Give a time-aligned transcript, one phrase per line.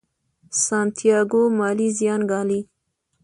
[0.65, 2.59] سانتیاګو مالي زیان ګالي.